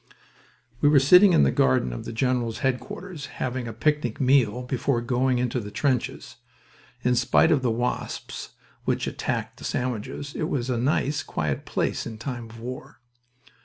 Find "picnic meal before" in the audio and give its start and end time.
3.71-4.99